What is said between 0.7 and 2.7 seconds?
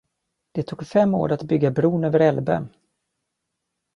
fem år att bygga bron över Elbe.